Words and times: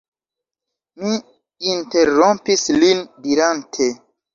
Mi 1.01 1.13
interrompis 1.75 2.69
lin 2.83 3.09
dirante: 3.25 3.97